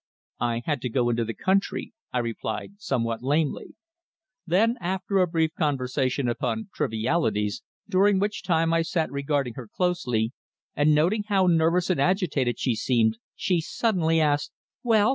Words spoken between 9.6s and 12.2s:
closely, and noting how nervous and